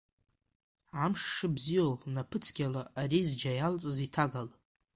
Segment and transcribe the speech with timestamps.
[1.03, 4.49] Амш шыбзиоу, напыцқьала, ари зџьа иалҵыз, иҭагал.